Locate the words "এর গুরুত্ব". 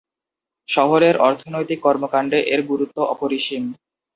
2.53-2.97